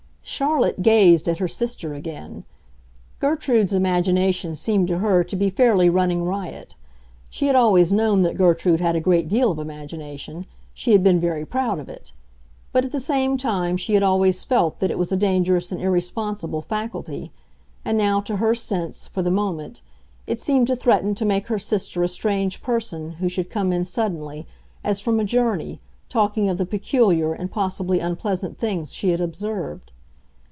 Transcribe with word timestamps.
Charlotte 0.23 0.81
gazed 0.81 1.27
at 1.27 1.39
her 1.39 1.47
sister 1.47 1.93
again. 1.93 2.45
Gertrude's 3.19 3.73
imagination 3.73 4.55
seemed 4.55 4.87
to 4.87 4.99
her 4.99 5.25
to 5.25 5.35
be 5.35 5.49
fairly 5.49 5.89
running 5.89 6.23
riot. 6.23 6.75
She 7.29 7.47
had 7.47 7.55
always 7.55 7.91
known 7.91 8.21
that 8.21 8.37
Gertrude 8.37 8.79
had 8.79 8.95
a 8.95 9.01
great 9.01 9.27
deal 9.27 9.51
of 9.51 9.59
imagination—she 9.59 10.91
had 10.93 11.03
been 11.03 11.19
very 11.19 11.45
proud 11.45 11.79
of 11.79 11.89
it. 11.89 12.13
But 12.71 12.85
at 12.85 12.91
the 12.93 12.99
same 12.99 13.35
time 13.35 13.75
she 13.75 13.93
had 13.93 14.03
always 14.03 14.45
felt 14.45 14.79
that 14.79 14.89
it 14.89 14.97
was 14.97 15.11
a 15.11 15.17
dangerous 15.17 15.69
and 15.69 15.81
irresponsible 15.81 16.61
faculty; 16.61 17.33
and 17.83 17.97
now, 17.97 18.21
to 18.21 18.37
her 18.37 18.55
sense, 18.55 19.07
for 19.07 19.21
the 19.21 19.31
moment, 19.31 19.81
it 20.27 20.39
seemed 20.39 20.67
to 20.67 20.77
threaten 20.77 21.13
to 21.15 21.25
make 21.25 21.47
her 21.47 21.59
sister 21.59 22.03
a 22.03 22.07
strange 22.07 22.61
person 22.61 23.13
who 23.13 23.27
should 23.27 23.49
come 23.49 23.73
in 23.73 23.83
suddenly, 23.83 24.47
as 24.81 25.01
from 25.01 25.19
a 25.19 25.25
journey, 25.25 25.81
talking 26.07 26.47
of 26.47 26.57
the 26.57 26.65
peculiar 26.65 27.33
and 27.33 27.51
possibly 27.51 27.99
unpleasant 27.99 28.57
things 28.57 28.93
she 28.93 29.09
had 29.09 29.19
observed. 29.19 29.91